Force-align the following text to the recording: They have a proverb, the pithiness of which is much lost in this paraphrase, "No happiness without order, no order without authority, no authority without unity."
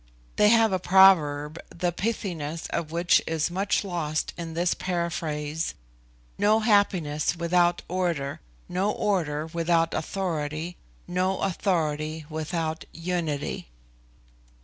They 0.37 0.49
have 0.49 0.73
a 0.73 0.79
proverb, 0.79 1.59
the 1.69 1.91
pithiness 1.91 2.65
of 2.71 2.91
which 2.91 3.21
is 3.27 3.51
much 3.51 3.83
lost 3.83 4.33
in 4.35 4.55
this 4.55 4.73
paraphrase, 4.73 5.75
"No 6.39 6.61
happiness 6.61 7.35
without 7.35 7.83
order, 7.87 8.39
no 8.67 8.89
order 8.91 9.45
without 9.45 9.93
authority, 9.93 10.75
no 11.07 11.41
authority 11.41 12.25
without 12.31 12.83
unity." 12.91 13.67